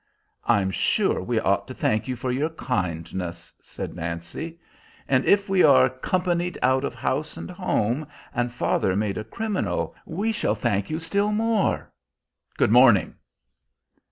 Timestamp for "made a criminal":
8.95-9.93